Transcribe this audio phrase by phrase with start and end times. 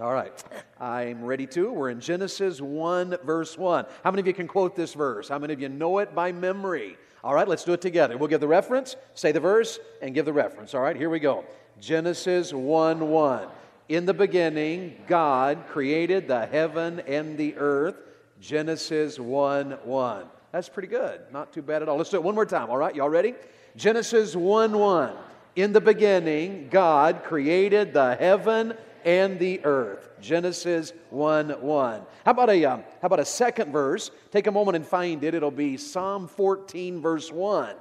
[0.00, 0.32] All right,
[0.80, 1.70] I'm ready to.
[1.70, 3.84] We're in Genesis 1, verse 1.
[4.02, 5.28] How many of you can quote this verse?
[5.28, 6.96] How many of you know it by memory?
[7.22, 8.16] All right, let's do it together.
[8.16, 10.74] We'll give the reference, say the verse, and give the reference.
[10.74, 11.44] All right, here we go.
[11.82, 13.48] Genesis 1 1.
[13.90, 17.96] In the beginning, God created the heaven and the earth.
[18.40, 20.24] Genesis 1 1.
[20.50, 21.20] That's pretty good.
[21.30, 21.98] Not too bad at all.
[21.98, 22.70] Let's do it one more time.
[22.70, 23.34] All right, y'all ready?
[23.76, 25.14] Genesis 1 1.
[25.56, 28.72] In the beginning, God created the heaven
[29.04, 30.10] and the earth.
[30.20, 32.02] Genesis 1 1.
[32.24, 34.10] How about, a, um, how about a second verse?
[34.30, 35.34] Take a moment and find it.
[35.34, 37.76] It'll be Psalm 14, verse 1.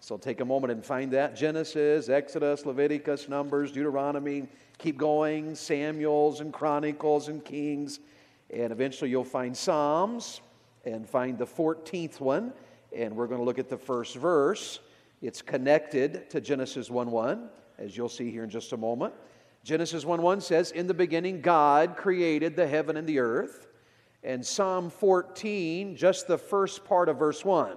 [0.00, 1.36] So take a moment and find that.
[1.36, 4.48] Genesis, Exodus, Leviticus, Numbers, Deuteronomy.
[4.78, 5.54] Keep going.
[5.54, 8.00] Samuel's and Chronicles and Kings.
[8.48, 10.40] And eventually you'll find Psalms
[10.84, 12.52] and find the 14th one.
[12.96, 14.80] And we're going to look at the first verse.
[15.22, 17.48] It's connected to Genesis 1 1,
[17.78, 19.12] as you'll see here in just a moment.
[19.62, 23.66] Genesis 1 1 says, In the beginning, God created the heaven and the earth.
[24.22, 27.76] And Psalm 14, just the first part of verse 1,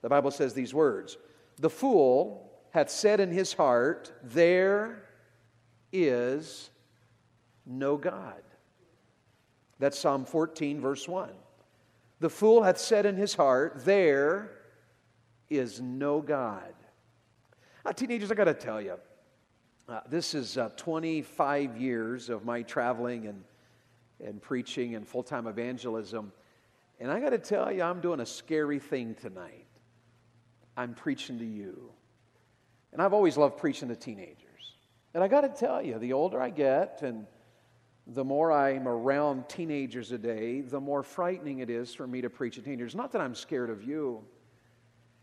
[0.00, 1.18] the Bible says these words
[1.56, 5.04] The fool hath said in his heart, There
[5.92, 6.70] is
[7.66, 8.42] no God.
[9.78, 11.30] That's Psalm 14, verse 1.
[12.20, 14.50] The fool hath said in his heart, There
[15.48, 16.74] is no God.
[17.84, 18.98] Now, teenagers, I got to tell you,
[19.88, 23.42] uh, this is uh, 25 years of my traveling and,
[24.22, 26.32] and preaching and full time evangelism.
[27.00, 29.66] And I got to tell you, I'm doing a scary thing tonight.
[30.76, 31.90] I'm preaching to you.
[32.92, 34.76] And I've always loved preaching to teenagers.
[35.14, 37.26] And I got to tell you, the older I get and
[38.06, 42.30] the more I'm around teenagers a day, the more frightening it is for me to
[42.30, 42.94] preach to teenagers.
[42.94, 44.24] Not that I'm scared of you,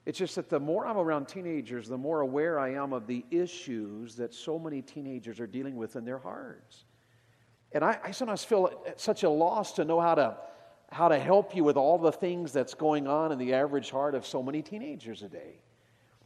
[0.05, 3.25] it's just that the more I'm around teenagers, the more aware I am of the
[3.31, 6.85] issues that so many teenagers are dealing with in their hearts.
[7.71, 10.37] And I, I sometimes feel such a loss to know how to,
[10.91, 14.13] how to help you with all the things that's going on in the average heart
[14.13, 15.59] of so many teenagers a day.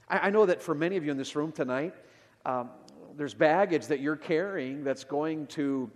[0.09, 1.95] I, I know that for many of you in this room tonight,
[2.45, 2.69] um,
[3.16, 5.89] there's baggage that you're carrying that's going to,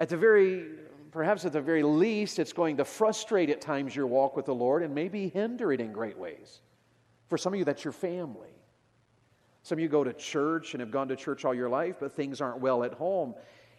[0.00, 0.66] at the very,
[1.12, 4.54] perhaps at the very least, it's going to frustrate at times your walk with the
[4.54, 6.60] Lord and maybe hinder it in great ways.
[7.30, 8.50] For some of you, that's your family.
[9.62, 12.12] Some of you go to church and have gone to church all your life, but
[12.12, 13.34] things aren't well at home.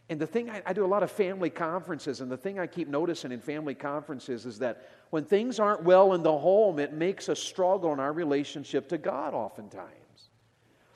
[0.09, 2.67] And the thing, I, I, do a lot of family conferences, and the thing I
[2.67, 6.93] keep noticing in family conferences is that when things aren't well in the home, it
[6.93, 10.29] makes a struggle in our relationship to God oftentimes.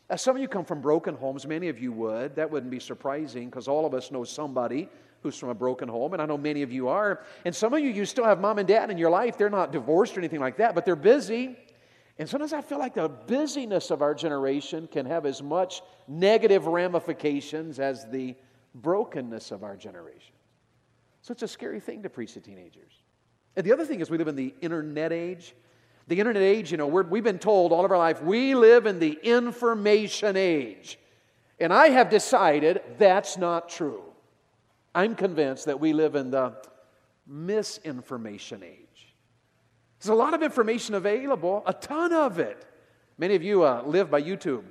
[0.10, 2.36] As some of you come from broken homes, many of you would.
[2.36, 4.90] That wouldn't be surprising because all of us know somebody
[5.24, 7.24] who's from a broken home, and I know many of you are.
[7.44, 9.38] And some of you, you still have mom and dad in your life.
[9.38, 11.58] They're not divorced or anything like that, but they're busy.
[12.18, 16.66] And sometimes I feel like the busyness of our generation can have as much negative
[16.66, 18.36] ramifications as the
[18.74, 20.34] brokenness of our generation.
[21.22, 22.94] So it's a scary thing to preach to teenagers.
[23.56, 25.56] And the other thing is, we live in the internet age.
[26.08, 28.86] The internet age, you know, we have been told all of our life, we live
[28.86, 31.00] in the information age.
[31.60, 34.04] And I have decided that's not true.
[34.94, 36.54] I'm convinced that we live in the
[37.28, 38.85] misinformation age.
[40.06, 42.64] There's a lot of information available, a ton of it.
[43.18, 44.64] Many of you uh, live by YouTube.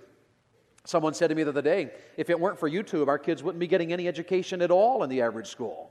[0.85, 3.59] Someone said to me the other day, if it weren't for YouTube, our kids wouldn't
[3.59, 5.91] be getting any education at all in the average school.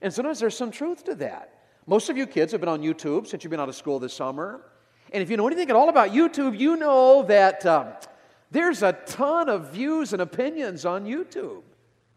[0.00, 1.54] And sometimes there's some truth to that.
[1.88, 4.14] Most of you kids have been on YouTube since you've been out of school this
[4.14, 4.62] summer.
[5.12, 7.88] And if you know anything at all about YouTube, you know that um,
[8.52, 11.62] there's a ton of views and opinions on YouTube.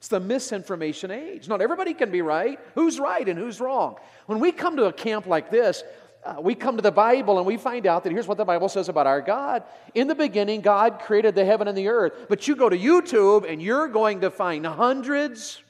[0.01, 1.47] It's the misinformation age.
[1.47, 2.59] Not everybody can be right.
[2.73, 3.97] Who's right and who's wrong?
[4.25, 5.83] When we come to a camp like this,
[6.23, 8.69] uh, we come to the Bible and we find out that here's what the Bible
[8.69, 9.63] says about our God.
[9.95, 12.27] In the beginning, God created the heaven and the earth.
[12.29, 15.61] But you go to YouTube and you're going to find hundreds,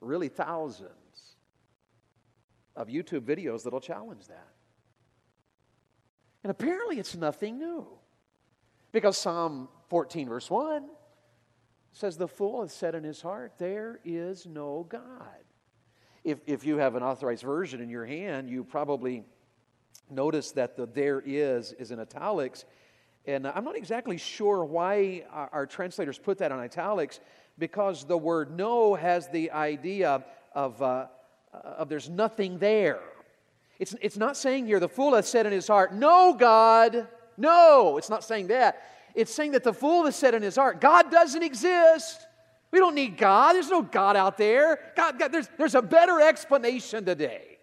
[0.00, 0.90] really thousands,
[2.74, 4.48] of YouTube videos that'll challenge that.
[6.42, 7.86] And apparently, it's nothing new.
[8.92, 10.88] Because Psalm 14, verse 1
[11.92, 15.00] says, The fool has said in his heart, There is no God.
[16.24, 19.24] If, if you have an authorized version in your hand, you probably
[20.10, 22.64] notice that the there is is in italics.
[23.26, 27.20] And I'm not exactly sure why our, our translators put that on italics
[27.58, 30.24] because the word no has the idea
[30.54, 31.06] of, uh,
[31.52, 33.00] of there's nothing there.
[33.78, 37.96] It's, it's not saying here, the fool has said in his heart, No, God, no.
[37.98, 38.82] It's not saying that.
[39.14, 42.26] It's saying that the fool has said in his heart, God doesn't exist.
[42.72, 43.52] We don't need God.
[43.52, 44.80] There's no God out there.
[44.96, 47.58] God, God there's, there's a better explanation today.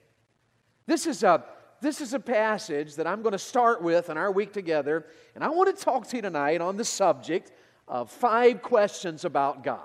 [0.86, 1.44] This is a
[1.82, 5.44] this is a passage that I'm going to start with in our week together, and
[5.44, 7.54] I want to talk to you tonight on the subject
[7.88, 9.80] of five questions about God.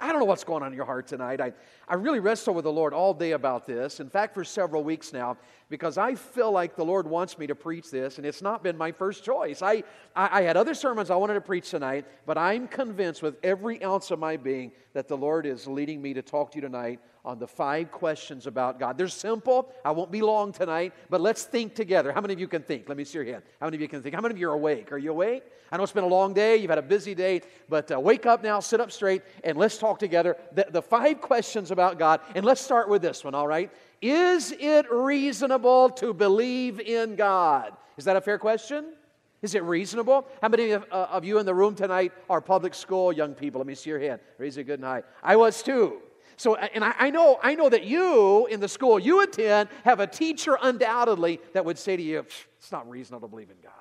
[0.00, 1.40] I don't know what's going on in your heart tonight.
[1.40, 1.52] I,
[1.86, 4.00] I really wrestle with the Lord all day about this.
[4.00, 5.36] In fact, for several weeks now,
[5.68, 8.76] because I feel like the Lord wants me to preach this, and it's not been
[8.78, 9.60] my first choice.
[9.62, 9.84] I,
[10.16, 13.82] I, I had other sermons I wanted to preach tonight, but I'm convinced with every
[13.84, 17.00] ounce of my being that the Lord is leading me to talk to you tonight
[17.24, 18.96] on the five questions about God.
[18.96, 19.72] They're simple.
[19.84, 22.12] I won't be long tonight, but let's think together.
[22.12, 22.88] How many of you can think?
[22.88, 23.42] Let me see your hand.
[23.60, 24.14] How many of you can think?
[24.14, 24.90] How many of you are awake?
[24.92, 25.44] Are you awake?
[25.70, 26.56] I know it's been a long day.
[26.56, 29.78] You've had a busy day, but uh, wake up now, sit up straight, and let's
[29.78, 30.36] talk together.
[30.52, 33.70] The, the five questions about God, and let's start with this one, all right?
[34.00, 37.72] Is it reasonable to believe in God?
[37.98, 38.94] Is that a fair question?
[39.42, 40.26] Is it reasonable?
[40.42, 43.58] How many of, uh, of you in the room tonight are public school young people?
[43.58, 44.20] Let me see your hand.
[44.38, 45.02] Raise it good high.
[45.22, 46.00] I was too.
[46.40, 50.00] So, and I, I, know, I know that you in the school you attend have
[50.00, 53.72] a teacher undoubtedly that would say to you, it's not reasonable to believe in God.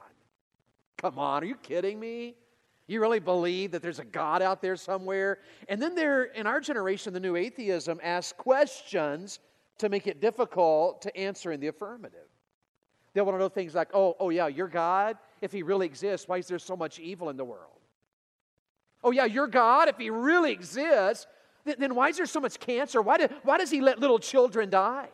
[0.97, 2.35] Come on, are you kidding me?
[2.85, 5.37] You really believe that there's a God out there somewhere?
[5.69, 9.39] And then there, in our generation, the new atheism asks questions
[9.77, 12.27] to make it difficult to answer in the affirmative.
[13.13, 16.27] They want to know things like, oh, oh yeah, your God, if he really exists,
[16.27, 17.79] why is there so much evil in the world?
[19.01, 21.25] Oh yeah, your God, if he really exists,
[21.65, 23.01] then why is there so much cancer?
[23.01, 25.09] Why, do, why does he let little children die?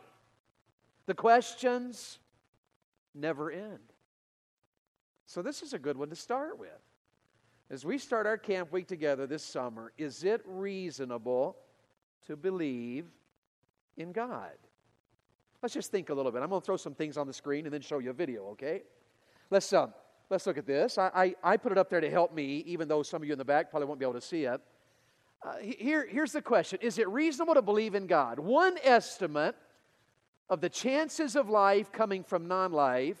[1.06, 2.18] The questions
[3.14, 3.78] never end.
[5.26, 6.70] So, this is a good one to start with.
[7.68, 11.56] As we start our camp week together this summer, is it reasonable
[12.26, 13.06] to believe
[13.96, 14.52] in God?
[15.62, 16.42] Let's just think a little bit.
[16.42, 18.44] I'm going to throw some things on the screen and then show you a video,
[18.50, 18.82] okay?
[19.50, 19.88] Let's, uh,
[20.30, 20.96] let's look at this.
[20.96, 21.10] I,
[21.42, 23.38] I, I put it up there to help me, even though some of you in
[23.38, 24.60] the back probably won't be able to see it.
[25.46, 28.40] Uh, here, here's the question Is it reasonable to believe in God?
[28.40, 29.54] One estimate
[30.50, 33.18] of the chances of life coming from non life,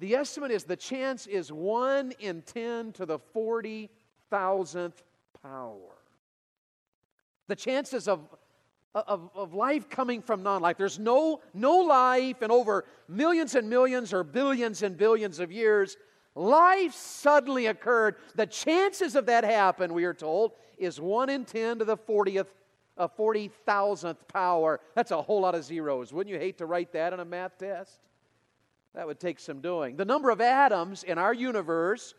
[0.00, 4.92] the estimate is the chance is 1 in 10 to the 40,000th
[5.42, 5.76] power.
[7.48, 8.20] The chances of,
[8.94, 10.78] of, of life coming from non life.
[10.78, 15.98] There's no, no life in over millions and millions or billions and billions of years.
[16.34, 18.16] Life suddenly occurred.
[18.36, 22.46] The chances of that happen, we are told, is 1 in 10 to the 40th,
[22.96, 24.80] uh, 40,000th power.
[24.94, 26.12] That's a whole lot of zeros.
[26.12, 28.00] Wouldn't you hate to write that on a math test?
[28.94, 29.96] That would take some doing.
[29.96, 32.14] The number of atoms in our universe,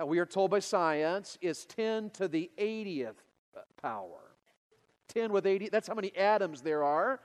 [0.00, 3.16] uh, we are told by science, is 10 to the 80th
[3.80, 4.18] power.
[5.08, 7.20] 10 with 80, that's how many atoms there are.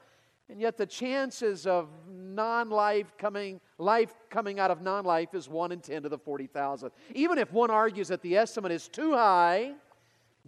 [0.50, 5.82] And yet the chances of non-life coming, life coming out of non-life is 1 in
[5.82, 6.90] 10 to the 40,000.
[7.14, 9.74] Even if one argues that the estimate is too high,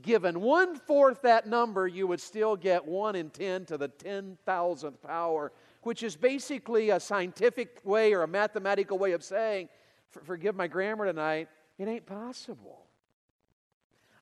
[0.02, 5.02] given one fourth that number, you would still get 1 in 10 to the 10,000th
[5.02, 5.52] power,
[5.84, 9.70] which is basically a scientific way or a mathematical way of saying,
[10.10, 11.48] forgive my grammar tonight,
[11.78, 12.86] it ain't possible.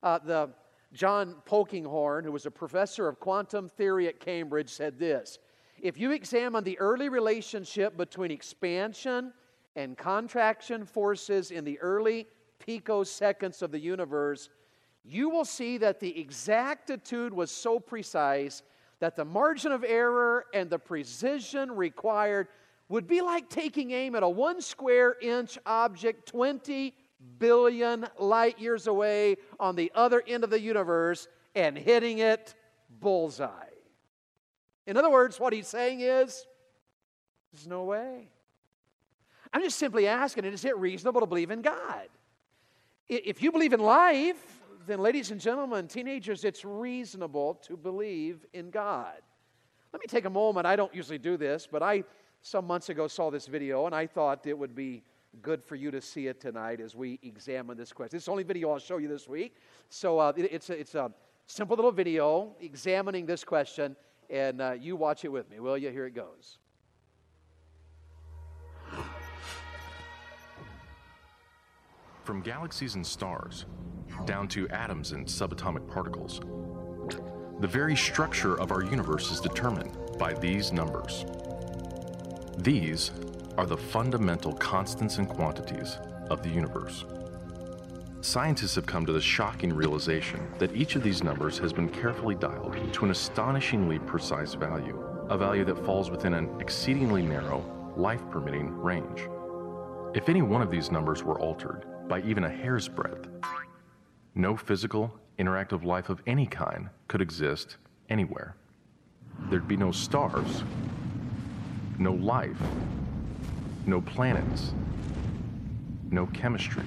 [0.02, 0.50] Uh, the
[0.92, 5.38] John Polkinghorne, who was a professor of quantum theory at Cambridge, said this
[5.80, 9.32] if you examine the early relationship between expansion
[9.76, 12.26] and contraction forces in the early
[12.66, 14.50] picoseconds of the universe,
[15.08, 18.62] you will see that the exactitude was so precise
[19.00, 22.48] that the margin of error and the precision required
[22.88, 26.94] would be like taking aim at a one square inch object 20
[27.38, 32.54] billion light years away on the other end of the universe and hitting it
[33.00, 33.50] bullseye.
[34.86, 36.46] In other words, what he's saying is,
[37.52, 38.28] there's no way.
[39.52, 42.08] I'm just simply asking, is it reasonable to believe in God?
[43.08, 44.57] If you believe in life,
[44.88, 49.20] then, ladies and gentlemen, teenagers, it's reasonable to believe in God.
[49.92, 50.66] Let me take a moment.
[50.66, 52.04] I don't usually do this, but I,
[52.42, 55.02] some months ago, saw this video and I thought it would be
[55.42, 58.16] good for you to see it tonight as we examine this question.
[58.16, 59.56] It's the only video I'll show you this week.
[59.88, 61.12] So uh, it, it's, a, it's a
[61.46, 63.96] simple little video examining this question
[64.30, 65.90] and uh, you watch it with me, will you?
[65.90, 66.58] Here it goes.
[72.28, 73.64] From galaxies and stars,
[74.26, 76.40] down to atoms and subatomic particles,
[77.58, 81.24] the very structure of our universe is determined by these numbers.
[82.58, 83.12] These
[83.56, 85.96] are the fundamental constants and quantities
[86.28, 87.06] of the universe.
[88.20, 92.34] Scientists have come to the shocking realization that each of these numbers has been carefully
[92.34, 97.64] dialed to an astonishingly precise value, a value that falls within an exceedingly narrow,
[97.96, 99.26] life permitting range.
[100.14, 103.28] If any one of these numbers were altered by even a hair's breadth,
[104.34, 107.76] no physical, interactive life of any kind could exist
[108.08, 108.56] anywhere.
[109.50, 110.64] There'd be no stars,
[111.98, 112.60] no life,
[113.86, 114.72] no planets,
[116.10, 116.84] no chemistry.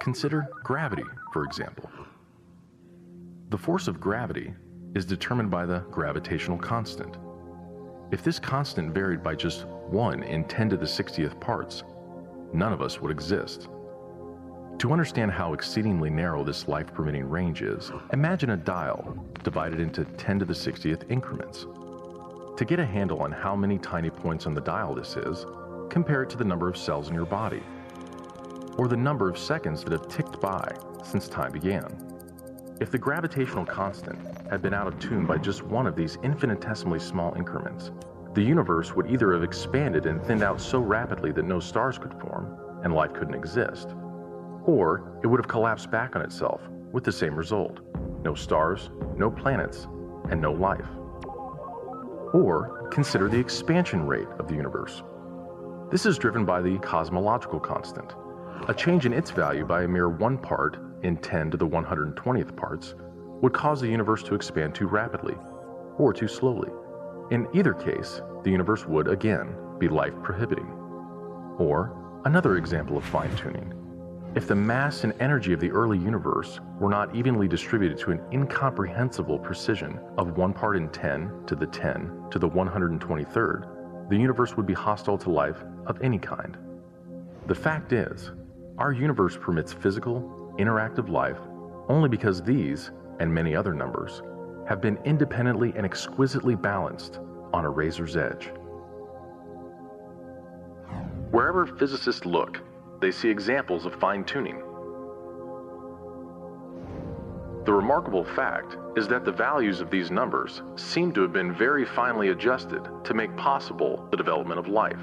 [0.00, 1.90] Consider gravity, for example.
[3.50, 4.54] The force of gravity
[4.94, 7.16] is determined by the gravitational constant.
[8.10, 11.84] If this constant varied by just 1 in 10 to the 60th parts,
[12.52, 13.68] none of us would exist.
[14.78, 20.04] To understand how exceedingly narrow this life permitting range is, imagine a dial divided into
[20.04, 21.66] 10 to the 60th increments.
[22.56, 25.44] To get a handle on how many tiny points on the dial this is,
[25.90, 27.62] compare it to the number of cells in your body,
[28.78, 31.84] or the number of seconds that have ticked by since time began.
[32.80, 37.00] If the gravitational constant had been out of tune by just one of these infinitesimally
[37.00, 37.90] small increments,
[38.34, 42.14] the universe would either have expanded and thinned out so rapidly that no stars could
[42.20, 43.88] form and life couldn't exist,
[44.64, 46.60] or it would have collapsed back on itself
[46.92, 47.80] with the same result
[48.22, 49.86] no stars, no planets,
[50.28, 50.84] and no life.
[52.34, 55.02] Or consider the expansion rate of the universe.
[55.90, 58.14] This is driven by the cosmological constant.
[58.68, 62.54] A change in its value by a mere one part in 10 to the 120th
[62.56, 62.94] parts
[63.40, 65.34] would cause the universe to expand too rapidly
[65.96, 66.70] or too slowly.
[67.30, 70.66] In either case, the universe would again be life prohibiting.
[71.58, 73.72] Or another example of fine tuning.
[74.34, 78.20] If the mass and energy of the early universe were not evenly distributed to an
[78.32, 84.56] incomprehensible precision of 1 part in 10 to the 10 to the 123rd, the universe
[84.56, 86.56] would be hostile to life of any kind.
[87.46, 88.32] The fact is,
[88.76, 91.38] our universe permits physical, interactive life
[91.88, 94.22] only because these, and many other numbers,
[94.70, 97.18] have been independently and exquisitely balanced
[97.52, 98.52] on a razor's edge.
[101.32, 102.60] Wherever physicists look,
[103.00, 104.58] they see examples of fine tuning.
[107.64, 111.84] The remarkable fact is that the values of these numbers seem to have been very
[111.84, 115.02] finely adjusted to make possible the development of life.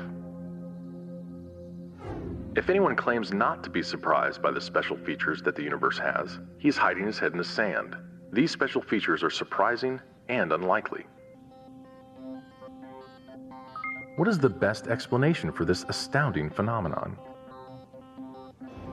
[2.56, 6.40] If anyone claims not to be surprised by the special features that the universe has,
[6.58, 7.98] he's hiding his head in the sand.
[8.32, 11.06] These special features are surprising and unlikely.
[14.18, 17.18] What is the best explanation for this astounding phenomenon?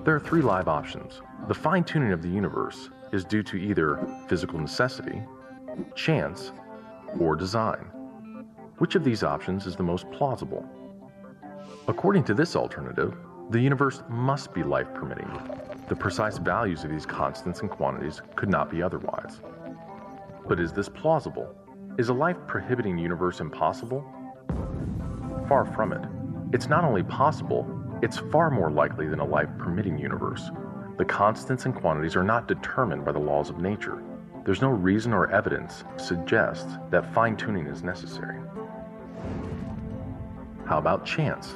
[0.05, 1.23] There are three live options.
[1.49, 5.23] The fine tuning of the universe is due to either physical necessity,
[5.95, 6.53] chance,
[7.19, 7.91] or design.
[8.79, 10.65] Which of these options is the most plausible?
[11.89, 13.17] According to this alternative,
[13.51, 15.31] the universe must be life permitting.
[15.89, 19.41] The precise values of these constants and quantities could not be otherwise.
[20.49, 21.55] But is this plausible?
[21.99, 24.03] Is a life prohibiting universe impossible?
[25.47, 26.03] Far from it.
[26.55, 27.69] It's not only possible,
[28.03, 30.51] it's far more likely than a life permitting universe.
[30.97, 34.03] The constants and quantities are not determined by the laws of nature.
[34.45, 38.39] There's no reason or evidence suggests that fine tuning is necessary.
[40.65, 41.55] How about chance?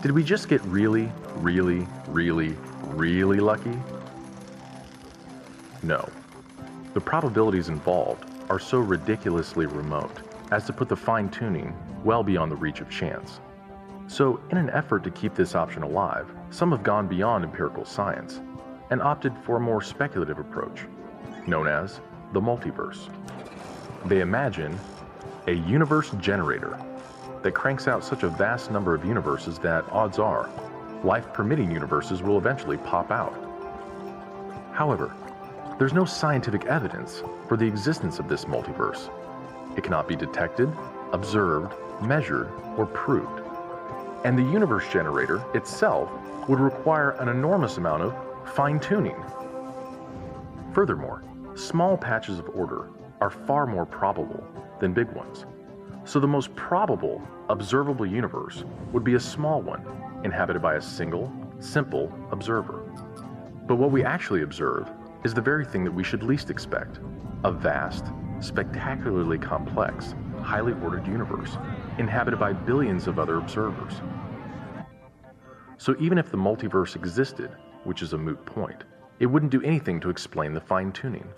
[0.00, 3.76] Did we just get really, really, really, really lucky?
[5.82, 6.08] No.
[6.94, 10.20] The probabilities involved are so ridiculously remote
[10.52, 13.40] as to put the fine tuning well beyond the reach of chance.
[14.06, 18.40] So, in an effort to keep this option alive, some have gone beyond empirical science
[18.90, 20.86] and opted for a more speculative approach,
[21.48, 22.00] known as
[22.32, 23.08] the multiverse.
[24.06, 24.78] They imagine
[25.48, 26.78] a universe generator
[27.42, 30.50] that cranks out such a vast number of universes that odds are
[31.04, 33.34] life permitting universes will eventually pop out.
[34.72, 35.14] However,
[35.78, 39.10] there's no scientific evidence for the existence of this multiverse.
[39.76, 40.68] It cannot be detected,
[41.12, 43.42] observed, measured, or proved.
[44.24, 46.10] And the universe generator itself
[46.48, 48.14] would require an enormous amount of
[48.54, 49.16] fine tuning.
[50.72, 51.22] Furthermore,
[51.54, 52.88] small patches of order
[53.20, 54.44] are far more probable
[54.80, 55.44] than big ones.
[56.08, 59.84] So the most probable observable universe would be a small one,
[60.24, 62.78] inhabited by a single, simple observer.
[63.66, 64.90] But what we actually observe
[65.22, 67.00] is the very thing that we should least expect
[67.44, 68.06] a vast,
[68.40, 71.58] spectacularly complex, highly ordered universe,
[71.98, 74.00] inhabited by billions of other observers.
[75.76, 77.50] So even if the multiverse existed,
[77.84, 78.84] which is a moot point,
[79.20, 81.28] it wouldn't do anything to explain the fine tuning.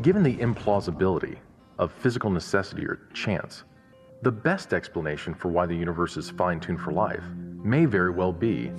[0.00, 1.36] Given the implausibility
[1.78, 3.64] of physical necessity or chance.
[4.22, 7.24] The best explanation for why the universe is fine tuned for life
[7.62, 8.72] may very well be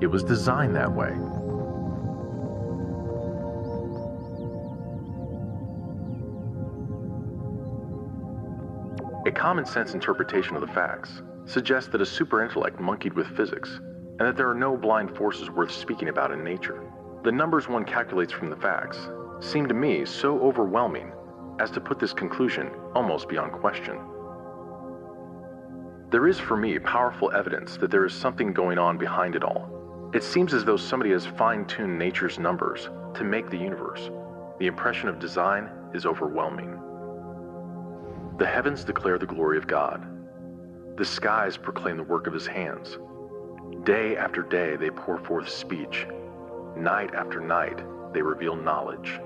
[0.00, 1.12] it was designed that way.
[9.26, 13.80] A common sense interpretation of the facts suggests that a superintellect monkeyed with physics
[14.18, 16.82] and that there are no blind forces worth speaking about in nature.
[17.22, 18.98] The numbers one calculates from the facts
[19.40, 21.12] seem to me so overwhelming
[21.60, 23.98] as to put this conclusion almost beyond question.
[26.10, 30.10] There is for me powerful evidence that there is something going on behind it all.
[30.14, 34.10] It seems as though somebody has fine tuned nature's numbers to make the universe,
[34.58, 36.78] the impression of design is overwhelming.
[38.38, 40.06] The heavens declare the glory of God.
[40.96, 42.98] The skies proclaim the work of his hands.
[43.84, 46.06] Day after day they pour forth speech.
[46.76, 47.82] Night after night
[48.12, 49.20] they reveal knowledge.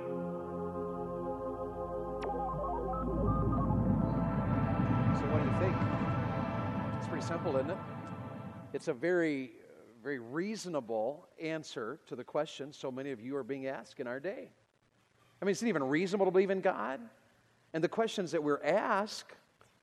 [7.18, 7.78] Pretty simple, isn't it?
[8.72, 9.50] It's a very,
[10.04, 14.20] very reasonable answer to the question so many of you are being asked in our
[14.20, 14.52] day.
[15.42, 17.00] I mean, is it even reasonable to believe in God?
[17.74, 19.32] And the questions that we're asked,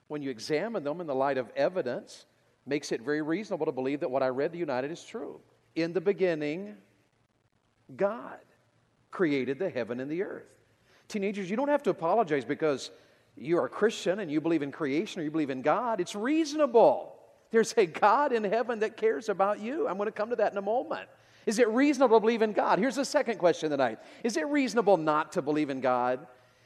[0.07, 2.25] when you examine them in the light of evidence,
[2.65, 5.41] makes it very reasonable to believe that what I read to United is true.
[5.75, 6.77] In the beginning,
[7.97, 8.39] God
[9.11, 10.47] created the heaven and the earth.
[11.09, 12.91] Teenagers, you don't have to apologize because
[13.35, 15.99] you're a Christian and you believe in creation or you believe in God.
[15.99, 17.14] It's reasonable.
[17.51, 19.87] There's a God in heaven that cares about you.
[19.87, 21.07] I'm going to come to that in a moment.
[21.45, 22.79] Is it reasonable to believe in God?
[22.79, 26.25] Here's the second question tonight Is it reasonable not to believe in God?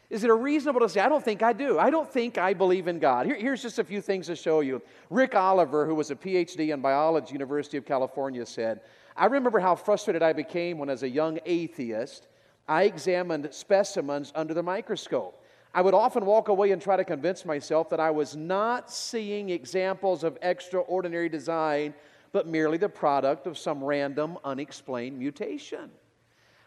[0.10, 1.78] Is it reasonable to say, I don't think I do?
[1.78, 3.28] I don't think I believe in God.
[3.28, 4.82] Here, here's just a few things to show you.
[5.12, 8.82] Rick Oliver, who was a PhD in biology, University of California, said,
[9.16, 12.28] I remember how frustrated I became when, as a young atheist,
[12.68, 15.39] I examined specimens under the microscope.
[15.74, 19.50] I would often walk away and try to convince myself that I was not seeing
[19.50, 21.94] examples of extraordinary design,
[22.32, 25.92] but merely the product of some random, unexplained mutation.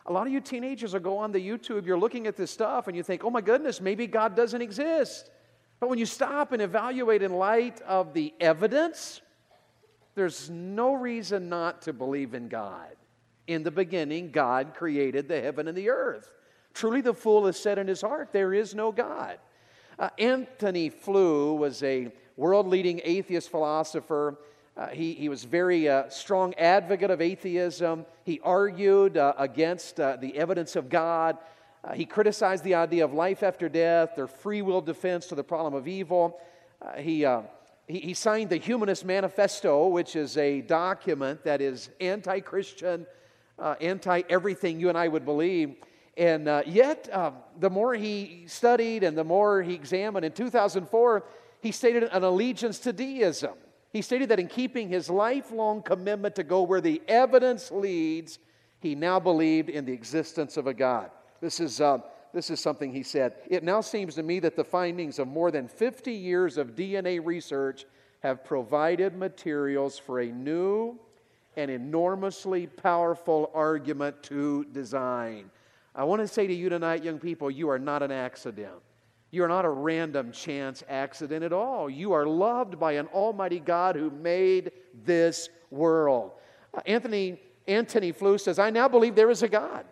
[0.07, 2.89] A lot of you teenagers will go on the YouTube, you're looking at this stuff,
[2.89, 5.31] and you think, oh my goodness, maybe God doesn't exist.
[5.81, 9.21] But when you stop and evaluate in light of the evidence,
[10.15, 12.95] there's no reason not to believe in God.
[13.47, 16.33] In the beginning, God created the heaven and the earth.
[16.75, 19.39] Truly, the fool has said in his heart, There is no God.
[19.99, 24.39] Uh, Antony Flew was a world leading atheist philosopher
[24.77, 28.07] uh, he, he was very uh, strong advocate of atheism.
[28.25, 31.37] He argued uh, against uh, the evidence of God.
[31.85, 35.45] Uh, he criticized the idea of life after death, their free will defense to the
[35.45, 36.41] problem of evil.
[36.81, 37.27] Uh, he,
[37.87, 43.07] he, he, signed the Humanist Manifesto, which is a document that is anti Christian,
[43.81, 45.77] anti everything you and I would believe.
[46.17, 47.09] And yet,
[47.59, 51.25] the more he studied and the more he examined, in 2004,
[51.61, 53.55] he stated an allegiance to deism.
[53.93, 58.39] He stated that in keeping his lifelong commitment to go where the evidence leads,
[58.81, 61.11] he now believed in the existence of a God.
[61.41, 61.99] This is, uh,
[62.33, 63.35] this is something he said.
[63.49, 67.21] It now seems to me that the findings of more than 50 years of DNA
[67.23, 67.85] research
[68.21, 70.99] have provided materials for a new
[71.57, 75.51] and enormously powerful argument to design.
[75.95, 78.73] I want to say to you tonight, young people, you are not an accident.
[79.31, 81.89] You're not a random chance accident at all.
[81.89, 84.73] You are loved by an almighty God who made
[85.05, 86.33] this world.
[86.75, 89.85] Uh, Anthony, Antony Flew says, I now believe there is a God.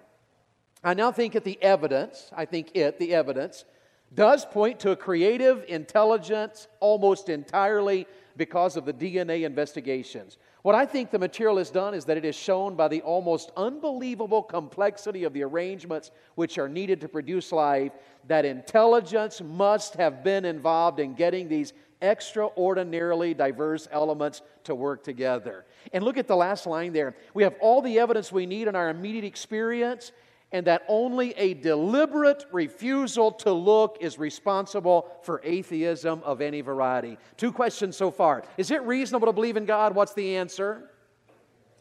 [0.83, 3.65] I now think that the evidence, I think it, the evidence,
[4.13, 10.39] does point to a creative intelligence almost entirely because of the DNA investigations.
[10.63, 13.51] What I think the material has done is that it is shown by the almost
[13.57, 17.93] unbelievable complexity of the arrangements which are needed to produce life
[18.29, 25.65] that intelligence must have been involved in getting these extraordinarily diverse elements to work together.
[25.93, 27.17] And look at the last line there.
[27.33, 30.13] We have all the evidence we need in our immediate experience,
[30.53, 37.19] and that only a deliberate refusal to look is responsible for atheism of any variety.
[37.37, 38.43] Two questions so far.
[38.57, 39.95] Is it reasonable to believe in God?
[39.95, 40.91] What's the answer?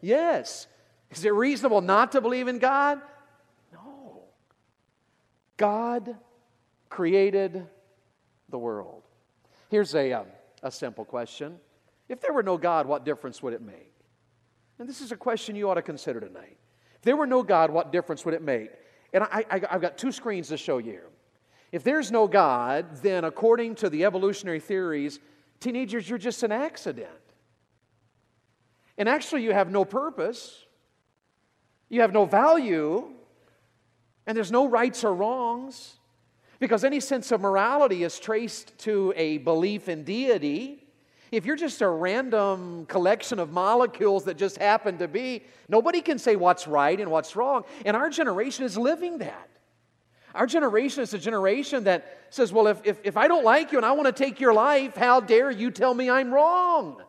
[0.02, 0.68] Yes.
[1.10, 3.02] Is it reasonable not to believe in God?
[3.74, 4.22] No.
[5.58, 6.16] God
[6.90, 7.66] created
[8.50, 9.04] the world.
[9.70, 10.28] Here's a, um,
[10.62, 11.60] a simple question
[12.08, 13.94] If there were no God, what difference would it make?
[14.78, 16.58] And this is a question you ought to consider tonight.
[17.00, 18.72] If there were no God, what difference would it make?
[19.14, 21.00] And I, I, I've got two screens to show you.
[21.72, 25.20] If there's no God, then according to the evolutionary theories,
[25.60, 27.10] teenagers, you're just an accident.
[28.98, 30.66] And actually, you have no purpose,
[31.88, 33.14] you have no value,
[34.28, 35.96] and there's no rights or wrongs,
[36.60, 40.89] because any sense of morality is traced to a belief in deity.
[41.32, 46.18] If you're just a random collection of molecules that just happen to be, nobody can
[46.18, 47.66] say what's right and what's wrong.
[47.86, 49.50] And our generation is living that.
[50.36, 53.78] Our generation is a generation that says, well, if, if, if I don't like you
[53.78, 57.02] and I want to take your life, how dare you tell me I'm wrong?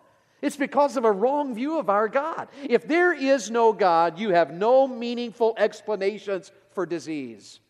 [0.42, 2.48] It's because of a wrong view of our God.
[2.62, 7.60] If there is no God, you have no meaningful explanations for disease.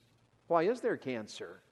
[0.46, 1.62] Why is there cancer?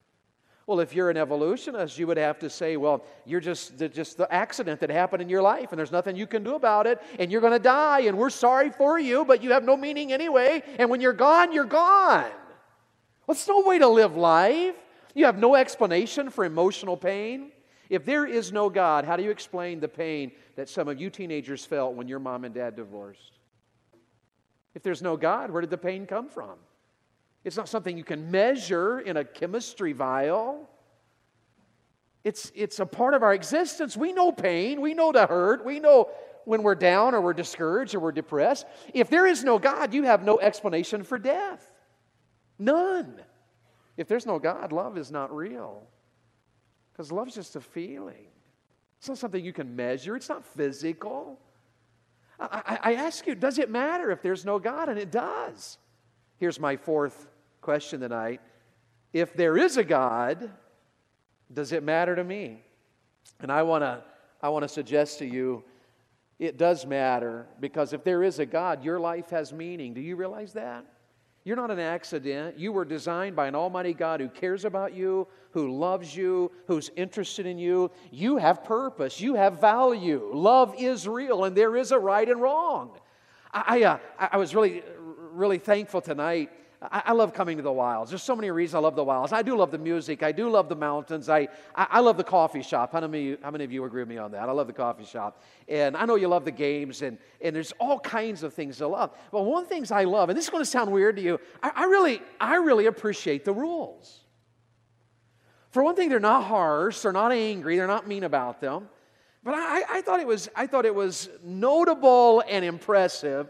[0.69, 4.17] Well, if you're an evolutionist, you would have to say, well, you're just the, just
[4.17, 7.01] the accident that happened in your life, and there's nothing you can do about it,
[7.17, 10.13] and you're going to die, and we're sorry for you, but you have no meaning
[10.13, 12.29] anyway, and when you're gone, you're gone.
[13.25, 14.75] Well, it's no way to live life.
[15.15, 17.51] You have no explanation for emotional pain.
[17.89, 21.09] If there is no God, how do you explain the pain that some of you
[21.09, 23.39] teenagers felt when your mom and dad divorced?
[24.75, 26.59] If there's no God, where did the pain come from?
[27.43, 30.69] It's not something you can measure in a chemistry vial.
[32.23, 33.95] It's, it's a part of our existence.
[33.95, 34.81] We know pain.
[34.81, 35.65] We know the hurt.
[35.65, 36.09] We know
[36.45, 38.65] when we're down or we're discouraged or we're depressed.
[38.93, 41.71] If there is no God, you have no explanation for death.
[42.57, 43.21] None.
[43.95, 45.83] If there's no God, love is not real.
[46.91, 48.27] Because love's just a feeling.
[48.97, 51.39] It's not something you can measure, it's not physical.
[52.39, 54.89] I, I, I ask you, does it matter if there's no God?
[54.89, 55.77] And it does.
[56.39, 57.27] Here's my fourth
[57.59, 58.39] question tonight.
[59.11, 60.49] If there is a God,
[61.51, 62.63] does it matter to me?
[63.41, 64.03] And I want to
[64.41, 65.65] I want to suggest to you
[66.39, 69.93] it does matter because if there is a God, your life has meaning.
[69.93, 70.85] Do you realize that?
[71.43, 72.57] You're not an accident.
[72.57, 76.89] You were designed by an almighty God who cares about you, who loves you, who's
[76.95, 77.91] interested in you.
[78.11, 79.19] You have purpose.
[79.19, 80.29] You have value.
[80.33, 82.91] Love is real, and there is a right and wrong.
[83.53, 83.97] I, I, uh,
[84.31, 84.83] I was really,
[85.39, 88.09] really thankful tonight I, I, love coming to the wilds.
[88.09, 89.33] There's so many reasons I love the wilds.
[89.33, 90.23] I do love the music.
[90.23, 91.27] I do love the mountains.
[91.27, 92.93] I, I, I love the coffee shop.
[92.93, 94.47] How many, how many of you agree with me on that?
[94.47, 95.43] I love the coffee shop.
[95.67, 98.87] And I know you love the games, and, and there's all kinds of things to
[98.87, 99.11] love.
[99.31, 101.21] But one of the things I love, and this is going to sound weird to
[101.21, 104.21] you, I, I really, I really appreciate the rules.
[105.71, 108.87] For one thing, they're not harsh, they're not angry, they're not mean about them.
[109.43, 113.49] But I, I, thought it was, I thought it was notable and impressive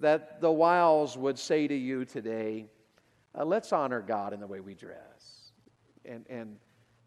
[0.00, 2.66] that the Wilds would say to you today,
[3.38, 5.52] uh, let's honor God in the way we dress.
[6.04, 6.56] And, and,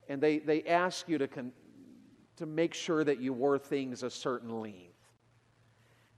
[0.10, 1.54] and they, they ask you to, con-
[2.38, 4.96] to make sure that you wore things a certain length.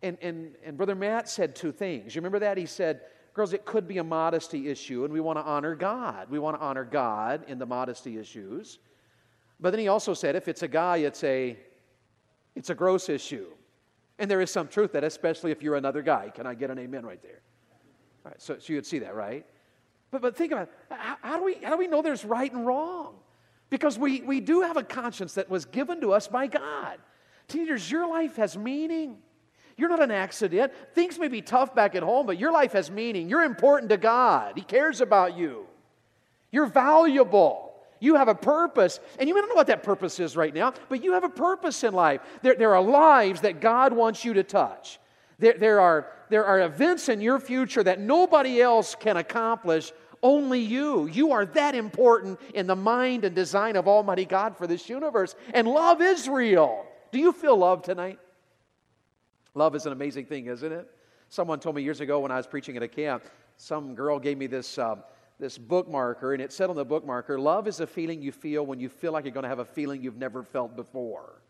[0.01, 2.15] And, and, and Brother Matt said two things.
[2.15, 2.57] You remember that?
[2.57, 3.01] He said,
[3.33, 6.29] Girls, it could be a modesty issue, and we want to honor God.
[6.29, 8.77] We want to honor God in the modesty issues.
[9.59, 11.57] But then he also said, if it's a guy, it's a,
[12.55, 13.47] it's a gross issue.
[14.23, 16.29] And there is some truth that, especially if you're another guy.
[16.33, 17.41] Can I get an amen right there?
[18.25, 19.45] All right, so, so you'd see that, right?
[20.11, 20.97] But, but think about it.
[20.97, 23.15] How, how, do we, how do we know there's right and wrong?
[23.69, 26.99] Because we, we do have a conscience that was given to us by God.
[27.49, 29.17] Teenagers, your life has meaning.
[29.75, 30.71] You're not an accident.
[30.93, 33.27] Things may be tough back at home, but your life has meaning.
[33.27, 35.65] You're important to God, He cares about you.
[36.49, 37.72] You're valuable.
[38.03, 40.73] You have a purpose, and you may not know what that purpose is right now,
[40.89, 42.19] but you have a purpose in life.
[42.41, 44.99] There, there are lives that God wants you to touch.
[45.39, 50.59] There, there, are, there are events in your future that nobody else can accomplish, only
[50.59, 51.05] you.
[51.05, 55.33] You are that important in the mind and design of Almighty God for this universe.
[55.53, 56.85] And love is real.
[57.13, 58.19] Do you feel love tonight?
[59.55, 60.91] Love is an amazing thing, isn't it?
[61.29, 63.23] Someone told me years ago when I was preaching at a camp,
[63.55, 64.77] some girl gave me this.
[64.77, 64.97] Uh,
[65.43, 68.79] this bookmarker, and it said on the bookmarker, Love is a feeling you feel when
[68.79, 71.41] you feel like you're going to have a feeling you've never felt before.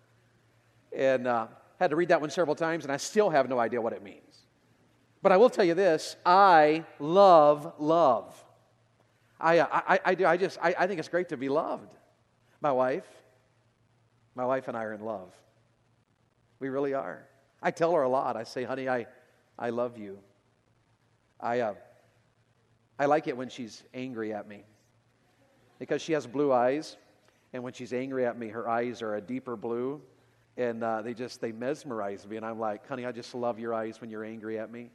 [0.91, 1.45] And uh,
[1.79, 4.01] had to read that one several times, and I still have no idea what it
[4.01, 4.47] means.
[5.21, 8.43] But I will tell you this I love love.
[9.39, 10.25] I, uh, I, I, do.
[10.25, 11.93] I just, I, I think it's great to be loved.
[12.61, 13.07] My wife,
[14.33, 15.31] my wife and I are in love.
[16.59, 17.27] We really are.
[17.61, 18.37] I tell her a lot.
[18.37, 19.05] I say, honey, I,
[19.59, 20.17] I love you.
[21.39, 21.73] I, uh,
[22.99, 24.63] I like it when she's angry at me
[25.79, 26.97] because she has blue eyes,
[27.51, 30.01] and when she's angry at me, her eyes are a deeper blue,
[30.57, 32.37] and uh, they just they mesmerize me.
[32.37, 34.91] And I'm like, honey, I just love your eyes when you're angry at me,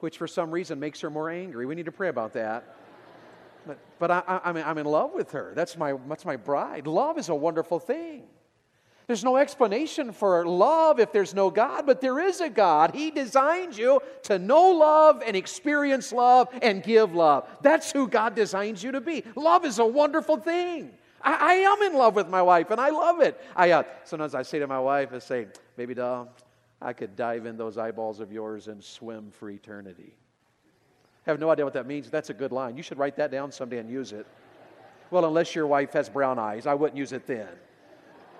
[0.00, 1.66] which for some reason makes her more angry.
[1.66, 2.76] We need to pray about that.
[3.66, 5.52] But, but I, I, I'm, I'm in love with her.
[5.54, 6.86] That's my, that's my bride.
[6.86, 8.24] Love is a wonderful thing.
[9.06, 12.94] There's no explanation for love if there's no God, but there is a God.
[12.94, 17.46] He designed you to know love and experience love and give love.
[17.60, 19.22] That's who God designs you to be.
[19.36, 20.90] Love is a wonderful thing.
[21.20, 23.38] I, I am in love with my wife and I love it.
[23.54, 26.32] I, uh, sometimes I say to my wife, I say, Baby doll,
[26.80, 30.14] I could dive in those eyeballs of yours and swim for eternity.
[31.26, 32.10] I have no idea what that means.
[32.10, 32.76] That's a good line.
[32.76, 34.26] You should write that down someday and use it.
[35.10, 37.48] Well, unless your wife has brown eyes, I wouldn't use it then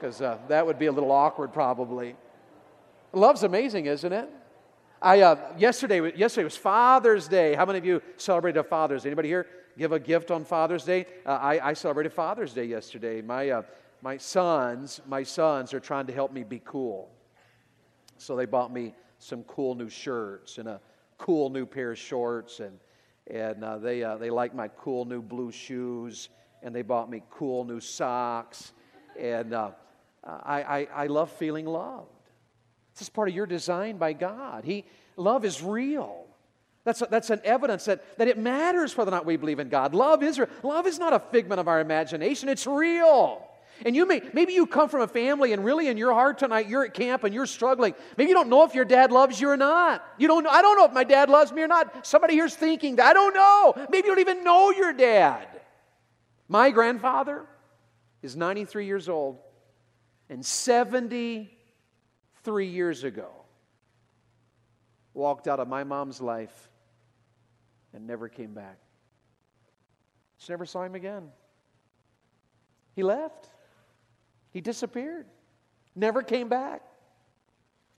[0.04, 2.14] because uh, that would be a little awkward probably.
[3.14, 4.28] Love's amazing, isn't it?
[5.00, 7.54] I, uh, yesterday, yesterday was Father's Day.
[7.54, 9.08] How many of you celebrated a Father's Day?
[9.08, 9.46] Anybody here
[9.78, 11.06] give a gift on Father's Day?
[11.24, 13.22] Uh, I, I, celebrated Father's Day yesterday.
[13.22, 13.62] My, uh,
[14.02, 17.10] my sons, my sons are trying to help me be cool.
[18.18, 20.82] So they bought me some cool new shirts and a
[21.16, 22.78] cool new pair of shorts, and,
[23.26, 26.28] and uh, they, uh, they like my cool new blue shoes
[26.62, 28.72] and they bought me cool new socks.
[29.18, 29.70] And uh,
[30.24, 32.08] I, I, I love feeling loved.
[32.94, 34.64] This is part of your design by God.
[34.64, 34.84] He,
[35.16, 36.26] love is real.
[36.84, 39.68] That's, a, that's an evidence that, that it matters whether or not we believe in
[39.68, 39.94] God.
[39.94, 40.48] Love is real.
[40.62, 43.42] Love is not a figment of our imagination, it's real.
[43.84, 46.68] And you may, maybe you come from a family and really in your heart tonight
[46.68, 47.94] you're at camp and you're struggling.
[48.16, 50.06] Maybe you don't know if your dad loves you or not.
[50.16, 52.06] You don't I don't know if my dad loves me or not.
[52.06, 53.06] Somebody here's thinking that.
[53.06, 53.87] I don't know.
[53.90, 55.48] Maybe you don't even know your dad.
[56.46, 57.46] My grandfather
[58.22, 59.38] is 93 years old
[60.28, 63.30] and 73 years ago
[65.12, 66.70] walked out of my mom's life
[67.92, 68.78] and never came back.
[70.38, 71.28] Just never saw him again.
[72.94, 73.48] He left.
[74.50, 75.26] He disappeared.
[75.94, 76.82] Never came back.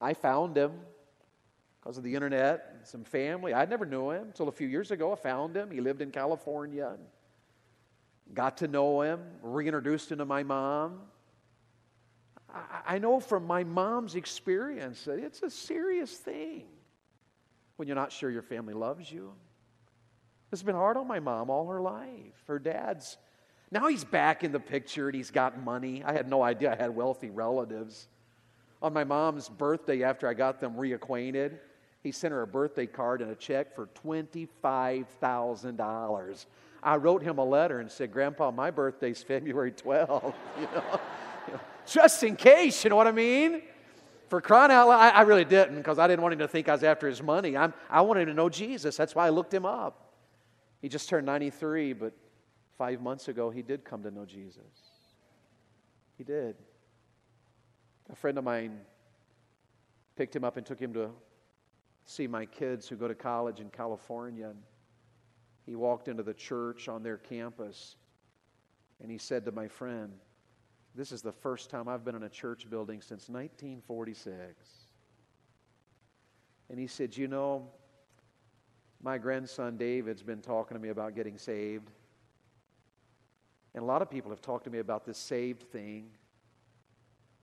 [0.00, 0.72] I found him
[1.80, 3.54] because of the internet and some family.
[3.54, 5.12] I never knew him until a few years ago.
[5.12, 5.70] I found him.
[5.70, 6.96] He lived in California.
[8.34, 11.00] Got to know him, reintroduced him to my mom.
[12.86, 16.64] I know from my mom's experience that it's a serious thing
[17.76, 19.32] when you're not sure your family loves you.
[20.52, 22.44] It's been hard on my mom all her life.
[22.46, 23.16] Her dad's,
[23.70, 26.02] now he's back in the picture and he's got money.
[26.04, 28.08] I had no idea I had wealthy relatives.
[28.80, 31.58] On my mom's birthday, after I got them reacquainted,
[32.02, 36.46] he sent her a birthday card and a check for $25,000.
[36.82, 40.34] I wrote him a letter and said, Grandpa, my birthday's February 12th.
[40.58, 41.00] You know,
[41.48, 43.62] you know, just in case, you know what I mean?
[44.28, 46.68] For crying out loud, I, I really didn't because I didn't want him to think
[46.68, 47.56] I was after his money.
[47.56, 48.96] I'm, I wanted him to know Jesus.
[48.96, 50.12] That's why I looked him up.
[50.82, 52.12] He just turned 93, but
[52.76, 54.62] five months ago, he did come to know Jesus.
[56.18, 56.56] He did.
[58.10, 58.80] A friend of mine
[60.16, 61.10] picked him up and took him to
[62.04, 64.48] see my kids who go to college in California.
[64.48, 64.58] And
[65.66, 67.96] he walked into the church on their campus
[69.02, 70.12] and he said to my friend,
[70.96, 74.54] this is the first time I've been in a church building since 1946.
[76.70, 77.68] And he said, You know,
[79.02, 81.90] my grandson David's been talking to me about getting saved.
[83.74, 86.08] And a lot of people have talked to me about this saved thing.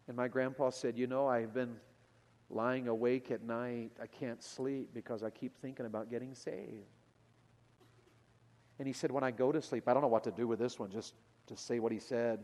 [0.07, 1.75] And my grandpa said, You know, I've been
[2.49, 3.91] lying awake at night.
[4.01, 6.89] I can't sleep because I keep thinking about getting saved.
[8.79, 10.57] And he said, When I go to sleep, I don't know what to do with
[10.57, 11.13] this one, just
[11.45, 12.39] to say what he said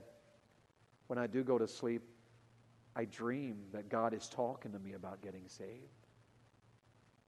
[1.10, 2.04] when I do go to sleep,
[2.96, 6.06] I dream that God is talking to me about getting saved.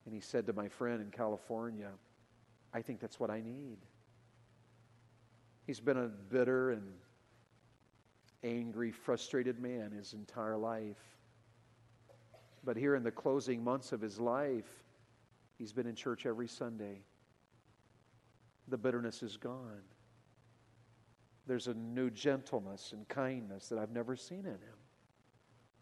[0.06, 1.89] And he said to my friend in California,
[2.76, 3.78] I think that's what I need.
[5.65, 6.84] He's been a bitter and
[8.44, 11.02] angry, frustrated man his entire life.
[12.63, 14.70] But here in the closing months of his life,
[15.58, 17.02] he's been in church every Sunday.
[18.67, 19.82] The bitterness is gone.
[21.47, 24.80] There's a new gentleness and kindness that I've never seen in him.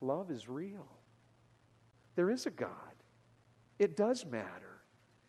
[0.02, 0.88] Love is real.
[2.16, 2.70] There is a God.
[3.78, 4.82] It does matter.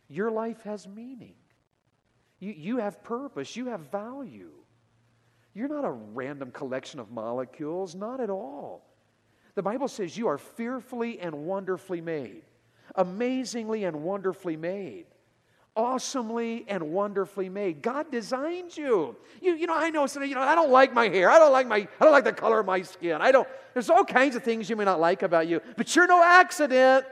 [0.09, 1.35] Your life has meaning.
[2.39, 3.57] You, you have purpose.
[3.57, 4.53] You have value.
[5.55, 8.87] You're not a random collection of molecules, not at all.
[9.57, 12.43] The Bible says you are fearfully and wonderfully made,
[12.95, 15.07] amazingly and wonderfully made
[15.81, 17.81] awesomely and wonderfully made.
[17.81, 19.17] God designed you.
[19.41, 21.31] You, you know, I know, you know, I don't like my hair.
[21.31, 23.23] I don't like my, I don't like the color of my skin.
[23.23, 26.07] I don't, there's all kinds of things you may not like about you, but you're
[26.07, 27.07] no accident.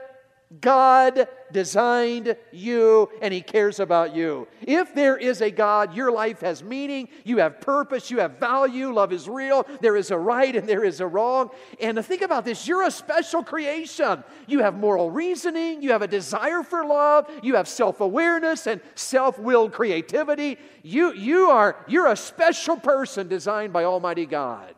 [0.61, 4.47] God designed you and He cares about you.
[4.61, 8.91] If there is a God, your life has meaning, you have purpose, you have value,
[8.91, 11.51] love is real, there is a right and there is a wrong.
[11.79, 14.23] And think about this, you're a special creation.
[14.47, 18.81] You have moral reasoning, you have a desire for love, you have self awareness and
[18.95, 20.57] self willed creativity.
[20.81, 24.73] You, you are, you're a special person designed by Almighty God.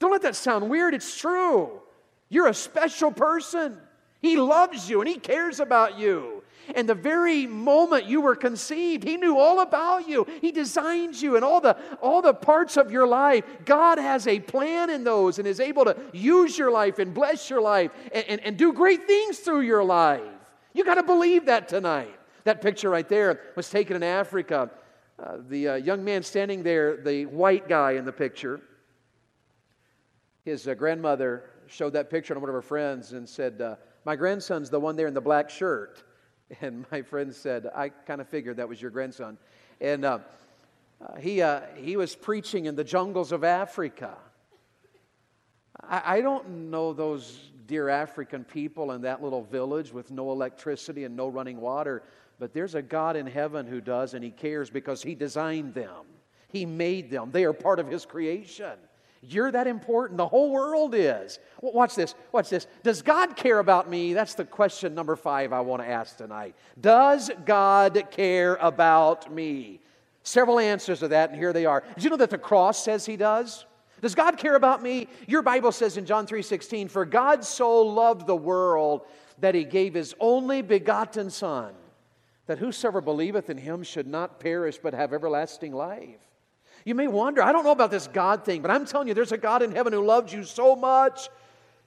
[0.00, 1.80] Don't let that sound weird, it's true.
[2.28, 3.78] You're a special person.
[4.20, 6.42] He loves you and He cares about you.
[6.74, 10.26] And the very moment you were conceived, He knew all about you.
[10.40, 13.44] He designed you and all the, all the parts of your life.
[13.64, 17.50] God has a plan in those and is able to use your life and bless
[17.50, 20.22] your life and, and, and do great things through your life.
[20.72, 22.14] You got to believe that tonight.
[22.44, 24.70] That picture right there was taken in Africa.
[25.18, 28.60] Uh, the uh, young man standing there, the white guy in the picture,
[30.44, 34.16] his uh, grandmother showed that picture to one of her friends and said, uh, my
[34.16, 36.02] grandson's the one there in the black shirt.
[36.60, 39.38] And my friend said, I kind of figured that was your grandson.
[39.80, 40.18] And uh,
[41.00, 44.16] uh, he, uh, he was preaching in the jungles of Africa.
[45.80, 51.04] I, I don't know those dear African people in that little village with no electricity
[51.04, 52.02] and no running water,
[52.40, 56.04] but there's a God in heaven who does, and He cares because He designed them.
[56.48, 58.72] He made them, they are part of His creation.
[59.22, 60.16] You're that important.
[60.16, 61.38] The whole world is.
[61.60, 62.14] Watch this.
[62.32, 62.66] Watch this.
[62.82, 64.14] Does God care about me?
[64.14, 66.54] That's the question number five I want to ask tonight.
[66.80, 69.80] Does God care about me?
[70.22, 71.82] Several answers to that, and here they are.
[71.94, 73.66] Did you know that the cross says He does?
[74.00, 75.08] Does God care about me?
[75.26, 79.06] Your Bible says in John 3:16, "For God so loved the world
[79.38, 81.74] that he gave his only begotten son,
[82.46, 86.29] that whosoever believeth in him should not perish but have everlasting life."
[86.84, 89.32] You may wonder, I don't know about this God thing, but I'm telling you, there's
[89.32, 91.28] a God in heaven who loves you so much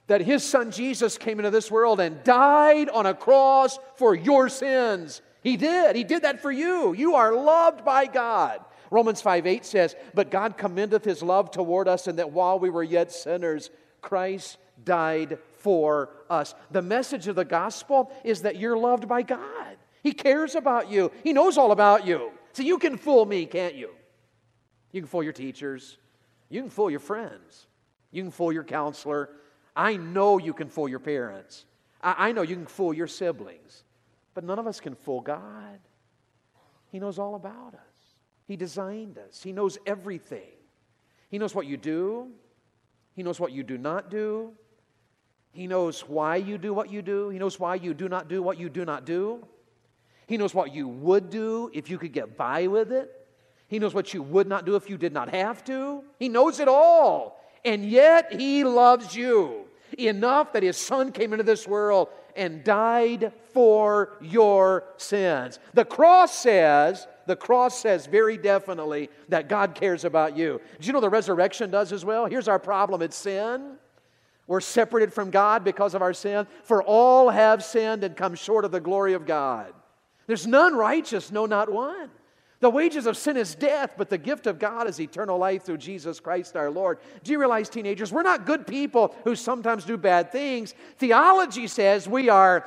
[0.06, 4.48] that his son Jesus came into this world and died on a cross for your
[4.48, 5.22] sins.
[5.42, 5.96] He did.
[5.96, 6.92] He did that for you.
[6.94, 8.60] You are loved by God.
[8.90, 12.70] Romans 5 8 says, But God commendeth his love toward us, and that while we
[12.70, 16.54] were yet sinners, Christ died for us.
[16.70, 19.76] The message of the gospel is that you're loved by God.
[20.02, 22.30] He cares about you, He knows all about you.
[22.52, 23.90] So you can fool me, can't you?
[24.94, 25.98] You can fool your teachers.
[26.48, 27.66] You can fool your friends.
[28.12, 29.28] You can fool your counselor.
[29.74, 31.64] I know you can fool your parents.
[32.00, 33.82] I, I know you can fool your siblings.
[34.34, 35.80] But none of us can fool God.
[36.92, 38.14] He knows all about us,
[38.46, 40.52] He designed us, He knows everything.
[41.28, 42.28] He knows what you do,
[43.16, 44.52] He knows what you do not do.
[45.50, 47.30] He knows why you do what you do.
[47.30, 49.44] He knows why you do not do what you do not do.
[50.28, 53.23] He knows what you would do if you could get by with it.
[53.68, 56.04] He knows what you would not do if you did not have to.
[56.18, 57.40] He knows it all.
[57.64, 59.64] And yet, He loves you
[59.98, 65.58] enough that His Son came into this world and died for your sins.
[65.72, 70.60] The cross says, the cross says very definitely that God cares about you.
[70.80, 72.26] Do you know the resurrection does as well?
[72.26, 73.76] Here's our problem it's sin.
[74.46, 76.46] We're separated from God because of our sin.
[76.64, 79.72] For all have sinned and come short of the glory of God.
[80.26, 82.10] There's none righteous, no, not one.
[82.60, 85.78] The wages of sin is death, but the gift of God is eternal life through
[85.78, 86.98] Jesus Christ our Lord.
[87.22, 90.74] Do you realize, teenagers, we're not good people who sometimes do bad things.
[90.98, 92.66] Theology says we are,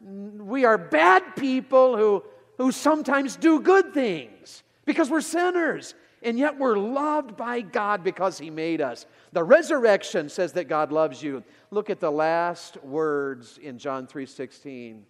[0.00, 2.22] we are bad people who,
[2.58, 5.94] who sometimes do good things because we're sinners.
[6.22, 9.06] And yet we're loved by God because He made us.
[9.32, 11.42] The resurrection says that God loves you.
[11.70, 15.02] Look at the last words in John 3:16.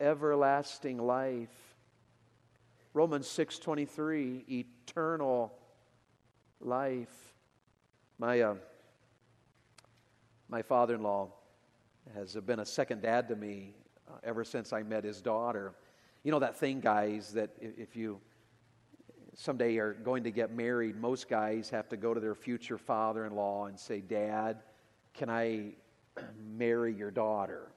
[0.00, 1.48] Everlasting life
[2.92, 5.56] Romans 6:23, eternal
[6.60, 7.34] life.
[8.18, 8.54] My uh,
[10.48, 11.28] my father-in-law
[12.14, 13.74] has been a second dad to me
[14.08, 15.72] uh, ever since I met his daughter.
[16.24, 18.20] You know that thing, guys, that if you
[19.34, 23.66] someday are going to get married, most guys have to go to their future father-in-law
[23.66, 24.64] and say, "Dad,
[25.14, 25.74] can I
[26.36, 27.70] marry your daughter?"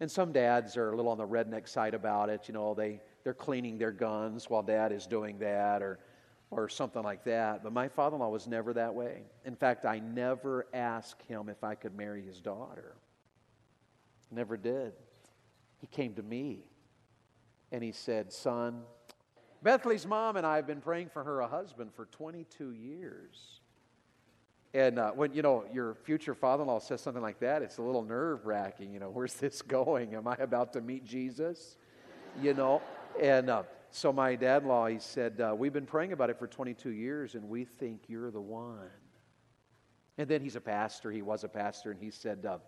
[0.00, 2.48] And some dads are a little on the redneck side about it.
[2.48, 5.98] You know, they they're cleaning their guns while dad is doing that or,
[6.50, 7.62] or something like that.
[7.62, 9.22] But my father in law was never that way.
[9.44, 12.96] In fact, I never asked him if I could marry his daughter.
[14.30, 14.92] Never did.
[15.80, 16.64] He came to me
[17.70, 18.82] and he said, Son,
[19.62, 23.60] Bethley's mom and I have been praying for her a husband for 22 years.
[24.74, 27.78] And uh, when, you know, your future father in law says something like that, it's
[27.78, 28.92] a little nerve wracking.
[28.92, 30.14] You know, where's this going?
[30.14, 31.76] Am I about to meet Jesus?
[32.40, 32.80] You know?
[33.20, 36.38] And uh, so my dad in law, he said, uh, We've been praying about it
[36.38, 38.90] for 22 years, and we think you're the one.
[40.18, 41.10] And then he's a pastor.
[41.10, 42.58] He was a pastor, and he said, uh,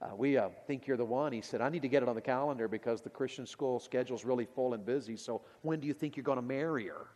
[0.00, 1.32] uh, We uh, think you're the one.
[1.32, 4.24] He said, I need to get it on the calendar because the Christian school schedule's
[4.24, 5.16] really full and busy.
[5.16, 7.08] So when do you think you're going to marry her?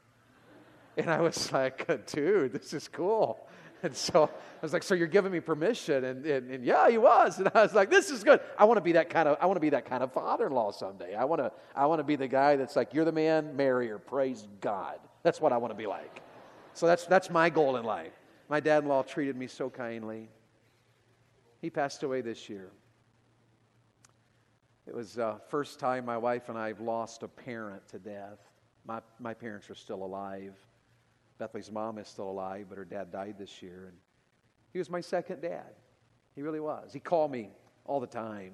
[0.97, 3.49] And I was like, Dude, this is cool.
[3.83, 6.03] And so I was like, so you're giving me permission?
[6.05, 7.39] And, and, and, yeah, he was.
[7.39, 8.41] And I was like, this is good.
[8.59, 10.73] I want to be that kind of, I want to be that kind of father-in-law
[10.73, 11.15] someday.
[11.15, 13.87] I want to, I want to be the guy that's like, you're the man, marry
[13.89, 14.99] her, praise God.
[15.23, 16.23] That's what I want to be like.
[16.75, 18.13] So that's, that's my goal in life.
[18.49, 20.29] My dad-in-law treated me so kindly.
[21.61, 22.71] He passed away this year.
[24.87, 27.99] It was the uh, first time my wife and I have lost a parent to
[27.99, 28.39] death.
[28.87, 30.55] My, my parents are still alive.
[31.39, 33.87] Bethley's mom is still alive, but her dad died this year.
[33.89, 33.97] And
[34.73, 35.75] he was my second dad.
[36.35, 36.93] He really was.
[36.93, 37.51] He called me
[37.85, 38.53] all the time,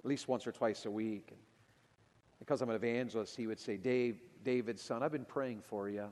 [0.00, 1.28] at least once or twice a week.
[1.30, 1.38] And
[2.38, 6.06] because I'm an evangelist, he would say, Dave, David, son, I've been praying for you.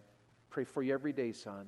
[0.50, 1.66] Pray for you every day, son.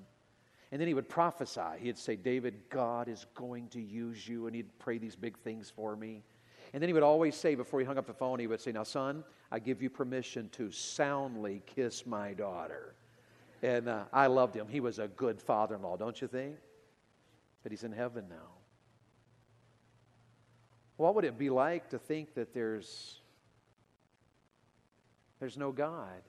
[0.71, 1.79] And then he would prophesy.
[1.81, 4.47] He'd say, David, God is going to use you.
[4.47, 6.23] And he'd pray these big things for me.
[6.73, 8.73] And then he would always say, before he hung up the phone, he would say,
[8.73, 12.95] Now, son, I give you permission to soundly kiss my daughter.
[13.63, 14.69] And uh, I loved him.
[14.69, 16.57] He was a good father in law, don't you think?
[17.63, 18.59] But he's in heaven now.
[20.97, 23.21] What would it be like to think that there's,
[25.41, 26.23] there's no God?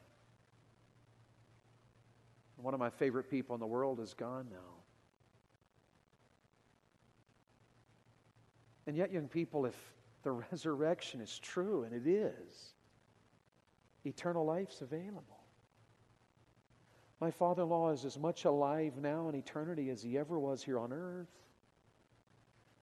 [2.57, 4.57] One of my favorite people in the world is gone now.
[8.86, 9.75] And yet, young people, if
[10.23, 12.73] the resurrection is true, and it is,
[14.05, 15.39] eternal life's available.
[17.20, 20.63] My father in law is as much alive now in eternity as he ever was
[20.63, 21.28] here on earth.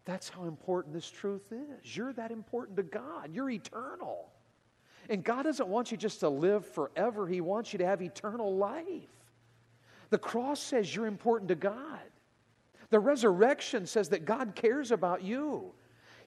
[0.05, 1.97] That's how important this truth is.
[1.97, 4.29] You're that important to God, you're eternal.
[5.09, 8.55] And God doesn't want you just to live forever, He wants you to have eternal
[8.55, 8.85] life.
[10.09, 11.99] The cross says you're important to God.
[12.89, 15.73] The resurrection says that God cares about you.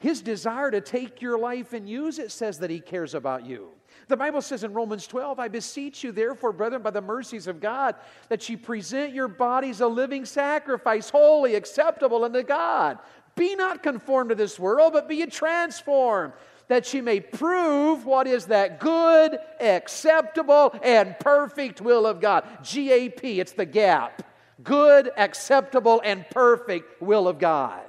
[0.00, 3.68] His desire to take your life and use it says that He cares about you.
[4.08, 7.60] The Bible says in Romans 12, I beseech you, therefore, brethren, by the mercies of
[7.60, 7.94] God,
[8.28, 12.98] that ye present your bodies a living sacrifice, holy, acceptable unto God.
[13.36, 16.32] Be not conformed to this world, but be ye transformed,
[16.68, 22.44] that ye may prove what is that good, acceptable, and perfect will of God.
[22.62, 24.22] GAP, it's the gap.
[24.62, 27.82] Good, acceptable, and perfect will of God.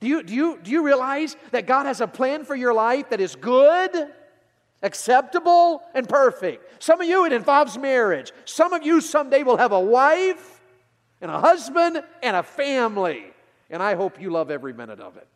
[0.00, 3.10] Do you, do, you, do you realize that God has a plan for your life
[3.10, 3.90] that is good,
[4.82, 6.82] acceptable, and perfect?
[6.82, 8.32] Some of you, it involves marriage.
[8.46, 10.62] Some of you someday will have a wife
[11.20, 13.24] and a husband and a family.
[13.68, 15.28] And I hope you love every minute of it.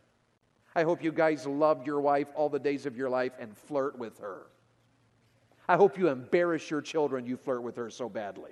[0.75, 3.97] I hope you guys love your wife all the days of your life and flirt
[3.97, 4.47] with her.
[5.69, 8.51] I hope you embarrass your children, you flirt with her so badly.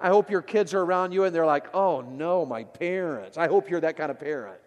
[0.00, 3.36] I hope your kids are around you and they're like, oh no, my parents.
[3.36, 4.60] I hope you're that kind of parent.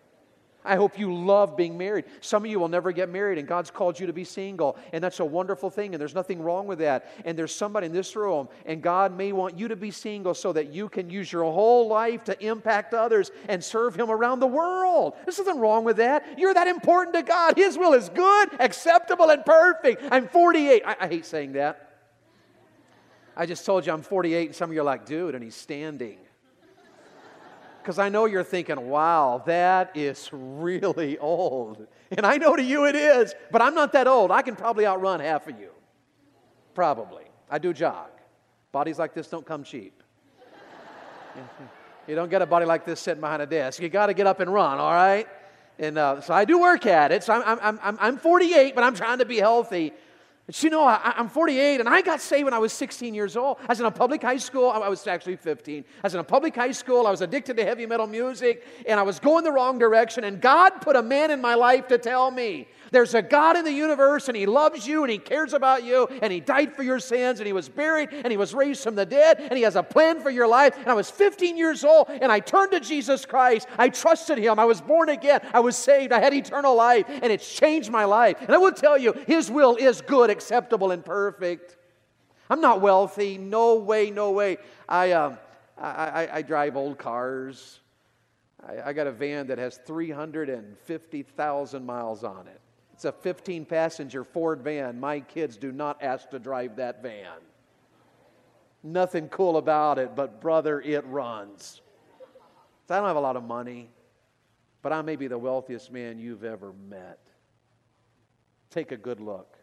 [0.64, 2.05] I hope you love being married.
[2.20, 5.03] Some of you will never get married, and God's called you to be single, and
[5.03, 7.12] that's a wonderful thing, and there's nothing wrong with that.
[7.26, 10.53] And there's somebody in this room, and God may want you to be single so
[10.53, 14.47] that you can use your whole life to impact others and serve Him around the
[14.47, 15.14] world.
[15.26, 16.38] There's nothing wrong with that.
[16.38, 17.55] You're that important to God.
[17.57, 20.03] His will is good, acceptable, and perfect.
[20.12, 20.84] I'm 48.
[20.86, 21.88] I, I hate saying that.
[23.36, 25.55] I just told you I'm 48, and some of you are like, dude, and he's
[25.55, 26.18] standing.
[27.82, 31.88] Because I know you're thinking, wow, that is really old.
[32.12, 34.30] And I know to you it is, but I'm not that old.
[34.30, 35.72] I can probably outrun half of you.
[36.76, 37.24] Probably.
[37.50, 38.10] I do jog.
[38.72, 40.04] Bodies like this don't come cheap.
[42.08, 43.82] you don't get a body like this sitting behind a desk.
[43.82, 45.28] You got to get up and run, all right?
[45.80, 47.24] And uh, so I do work at it.
[47.24, 49.92] So I'm, I'm, I'm, I'm 48, but I'm trying to be healthy.
[50.60, 53.58] You know, I, am 48 and I got saved when I was 16 years old.
[53.62, 54.70] I was in a public high school.
[54.70, 55.86] I was actually 15.
[55.86, 57.08] I was in a public high school.
[57.08, 60.24] I was addicted to heavy metal music and I was going the wrong direction.
[60.24, 63.64] And God put a man in my life to tell me there's a God in
[63.64, 66.84] the universe and He loves you and He cares about you and He died for
[66.84, 69.64] your sins and He was buried and He was raised from the dead and He
[69.64, 70.78] has a plan for your life.
[70.78, 73.68] And I was 15 years old and I turned to Jesus Christ.
[73.78, 74.60] I trusted Him.
[74.60, 75.39] I was born again.
[75.54, 76.12] I was saved.
[76.12, 78.36] I had eternal life and it's changed my life.
[78.42, 81.78] And I will tell you, His will is good, acceptable, and perfect.
[82.50, 83.38] I'm not wealthy.
[83.38, 84.58] No way, no way.
[84.89, 85.38] I, uh,
[85.78, 87.80] I, I, I drive old cars.
[88.86, 92.61] I got a van that has 350,000 miles on it.
[93.02, 94.99] It's a 15 passenger Ford van.
[94.99, 97.39] My kids do not ask to drive that van.
[98.84, 101.82] Nothing cool about it, but brother, it runs.
[102.88, 103.89] So I don't have a lot of money,
[104.84, 107.18] but I may be the wealthiest man you've ever met.
[108.70, 109.58] Take a good look.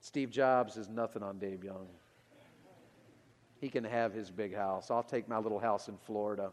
[0.00, 1.86] Steve Jobs is nothing on Dave Young.
[3.58, 4.90] He can have his big house.
[4.90, 6.52] I'll take my little house in Florida.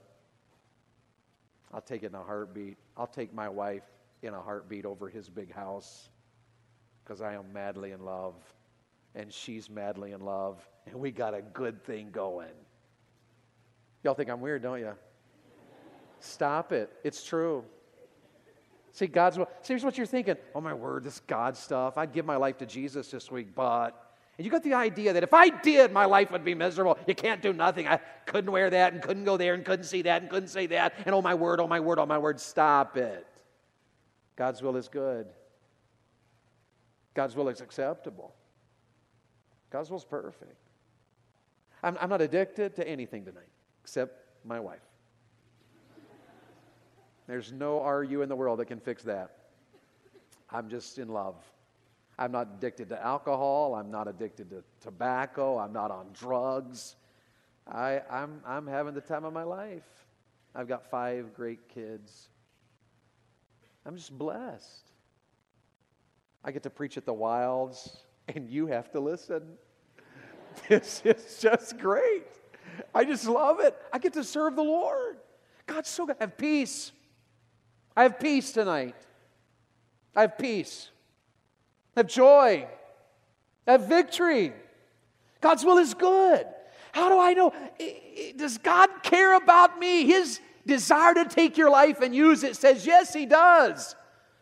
[1.73, 2.77] I'll take it in a heartbeat.
[2.95, 3.83] I'll take my wife
[4.21, 6.09] in a heartbeat over his big house
[7.03, 8.35] because I am madly in love
[9.13, 12.47] and she's madly in love and we got a good thing going.
[14.03, 14.93] Y'all think I'm weird, don't you?
[16.19, 16.91] Stop it.
[17.03, 17.63] It's true.
[18.91, 19.49] See, God's will.
[19.61, 20.35] See, here's what you're thinking.
[20.53, 21.97] Oh, my word, this God stuff.
[21.97, 24.01] I'd give my life to Jesus this week, but.
[24.37, 26.97] And you got the idea that if I did, my life would be miserable.
[27.07, 27.87] You can't do nothing.
[27.87, 30.67] I couldn't wear that and couldn't go there and couldn't see that and couldn't say
[30.67, 30.93] that.
[31.05, 32.39] And oh, my word, oh, my word, oh, my word.
[32.39, 33.27] Stop it.
[34.35, 35.27] God's will is good.
[37.13, 38.35] God's will is acceptable.
[39.69, 40.57] God's will is perfect.
[41.81, 43.49] I'm, I'm not addicted to anything tonight
[43.83, 44.13] except
[44.43, 44.79] my wife.
[47.27, 49.31] There's no RU in the world that can fix that.
[50.51, 51.35] I'm just in love.
[52.17, 53.75] I'm not addicted to alcohol.
[53.75, 55.57] I'm not addicted to tobacco.
[55.57, 56.95] I'm not on drugs.
[57.67, 60.07] I, I'm, I'm having the time of my life.
[60.53, 62.29] I've got five great kids.
[63.85, 64.91] I'm just blessed.
[66.43, 69.43] I get to preach at the Wilds, and you have to listen.
[70.69, 72.23] This is just great.
[72.93, 73.75] I just love it.
[73.91, 75.17] I get to serve the Lord.
[75.67, 76.15] God's so good.
[76.17, 76.93] I have peace.
[77.93, 78.95] I have peace tonight.
[80.15, 80.91] I have peace.
[81.95, 82.67] I have joy.
[83.67, 84.53] I have victory.
[85.41, 86.45] God's will is good.
[86.93, 87.53] How do I know?
[88.37, 90.05] Does God care about me?
[90.05, 93.95] His desire to take your life and use it says, yes, He does.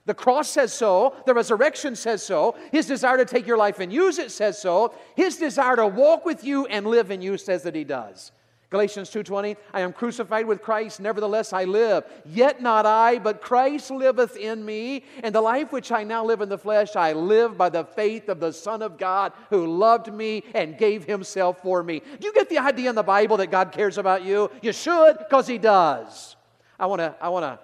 [0.05, 1.15] The cross says so.
[1.25, 2.55] The resurrection says so.
[2.71, 4.93] His desire to take your life and use it says so.
[5.15, 8.31] His desire to walk with you and live in you says that He does.
[8.73, 13.91] Galatians 2:20 I am crucified with Christ nevertheless I live yet not I but Christ
[13.91, 17.55] liveth in me and the life which I now live in the flesh I live
[17.55, 21.83] by the faith of the son of God who loved me and gave himself for
[21.83, 22.01] me.
[22.19, 24.49] Do you get the idea in the Bible that God cares about you?
[24.63, 26.35] You should because he does.
[26.79, 27.59] I want to I want to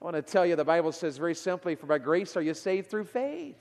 [0.00, 2.54] I want to tell you the Bible says very simply for by grace are you
[2.54, 3.58] saved through faith.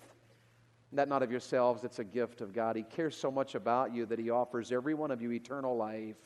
[0.94, 2.76] That not of yourselves, it's a gift of God.
[2.76, 6.18] He cares so much about you that He offers every one of you eternal life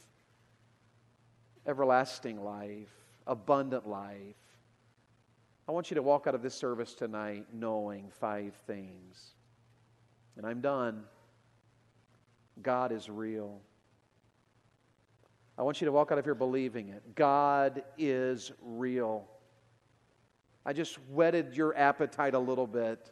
[1.68, 2.94] everlasting life,
[3.28, 4.36] abundant life.
[5.68, 9.34] I want you to walk out of this service tonight knowing five things.
[10.38, 11.04] And I'm done.
[12.62, 13.60] God is real.
[15.58, 17.16] I want you to walk out of here believing it.
[17.16, 19.26] God is real.
[20.66, 23.12] I just whetted your appetite a little bit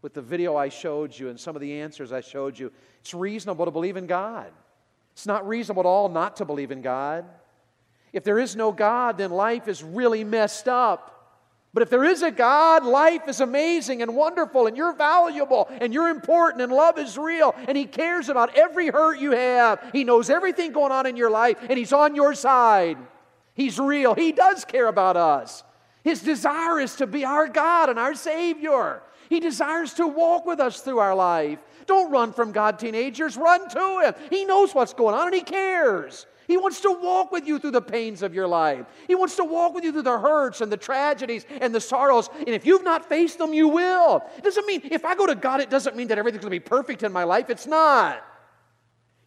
[0.00, 2.72] with the video I showed you and some of the answers I showed you.
[3.00, 4.52] It's reasonable to believe in God.
[5.12, 7.24] It's not reasonable at all not to believe in God.
[8.12, 11.14] If there is no God, then life is really messed up.
[11.74, 15.92] But if there is a God, life is amazing and wonderful, and you're valuable, and
[15.92, 19.80] you're important, and love is real, and He cares about every hurt you have.
[19.92, 22.96] He knows everything going on in your life, and He's on your side.
[23.54, 24.14] He's real.
[24.14, 25.62] He does care about us.
[26.02, 29.02] His desire is to be our God and our Savior.
[29.28, 31.58] He desires to walk with us through our life.
[31.86, 33.36] Don't run from God, teenagers.
[33.36, 34.14] Run to Him.
[34.30, 36.26] He knows what's going on, and He cares.
[36.48, 38.86] He wants to walk with you through the pains of your life.
[39.06, 42.30] He wants to walk with you through the hurts and the tragedies and the sorrows.
[42.38, 44.22] And if you've not faced them, you will.
[44.38, 46.56] It doesn't mean, if I go to God, it doesn't mean that everything's going to
[46.56, 47.50] be perfect in my life.
[47.50, 48.24] It's not.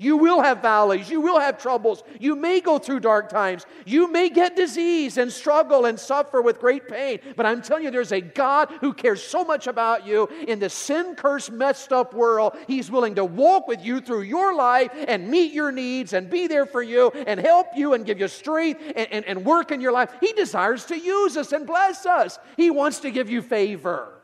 [0.02, 1.12] You will have valleys.
[1.12, 2.04] You will have troubles.
[2.20, 3.68] You may go through dark times.
[3.86, 7.20] You may get disease and struggle and suffer with great pain.
[7.36, 10.72] But I'm telling you, there's a God who cares so much about you in the
[10.72, 12.58] sin cursed, messed up world.
[12.66, 16.48] He's willing to walk with you through your life and meet your needs and be
[16.48, 19.82] there for you and help you and give you strength and, and, and work in
[19.82, 20.12] your life.
[20.20, 22.40] He desires to use us and bless us.
[22.58, 24.20] He wants to give you favor.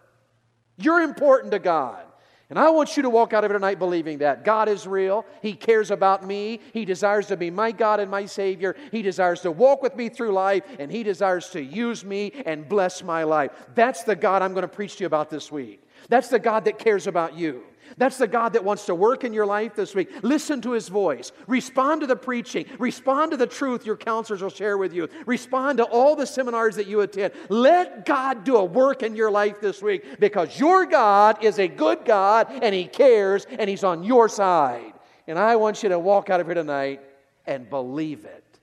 [0.80, 2.04] You're important to God.
[2.50, 5.26] And I want you to walk out of here tonight believing that God is real.
[5.42, 6.62] He cares about me.
[6.72, 8.76] He desires to be my God and my Savior.
[8.90, 12.70] He desires to walk with me through life, and He desires to use me and
[12.70, 13.52] bless my life.
[13.76, 15.84] That's the God I'm going to preach to you about this week.
[16.08, 17.64] That's the God that cares about you.
[17.98, 20.10] That's the God that wants to work in your life this week.
[20.22, 21.32] Listen to his voice.
[21.48, 22.66] Respond to the preaching.
[22.80, 25.08] Respond to the truth your counselors will share with you.
[25.26, 27.34] Respond to all the seminars that you attend.
[27.50, 31.68] Let God do a work in your life this week because your God is a
[31.68, 34.94] good God and he cares and he's on your side.
[35.28, 37.02] And I want you to walk out of here tonight
[37.46, 38.60] and believe it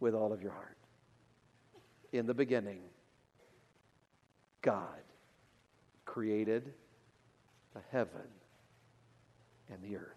[0.00, 0.76] with all of your heart.
[2.12, 2.80] In the beginning,
[4.62, 5.00] God
[6.04, 6.72] created
[7.74, 8.28] the heaven
[9.70, 10.13] and the earth.